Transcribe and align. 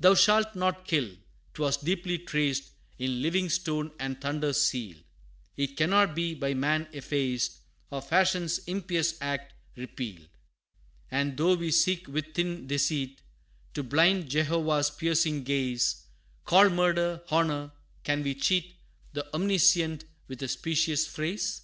Thou 0.00 0.16
shalt 0.16 0.56
not 0.56 0.88
kill!' 0.88 1.16
'Twas 1.54 1.76
deeply 1.76 2.18
traced 2.18 2.72
In 2.98 3.22
living 3.22 3.48
stone, 3.48 3.92
and 4.00 4.20
thunder 4.20 4.52
sealed; 4.52 5.04
It 5.56 5.76
cannot 5.76 6.16
be 6.16 6.34
by 6.34 6.52
man 6.52 6.88
effaced, 6.90 7.60
Or 7.88 8.02
fashion's 8.02 8.58
impious 8.66 9.16
act 9.20 9.54
repealed. 9.76 10.26
And 11.12 11.36
though 11.36 11.54
we 11.54 11.70
seek 11.70 12.08
with 12.08 12.34
thin 12.34 12.66
deceit, 12.66 13.22
To 13.74 13.84
blind 13.84 14.28
Jehovah's 14.30 14.90
piercing 14.90 15.44
gaze, 15.44 16.06
Call 16.44 16.68
murder, 16.68 17.22
honor, 17.30 17.70
can 18.02 18.24
we 18.24 18.34
cheat 18.34 18.74
The 19.12 19.32
Omniscient 19.32 20.04
with 20.26 20.42
a 20.42 20.48
specious 20.48 21.06
phrase? 21.06 21.62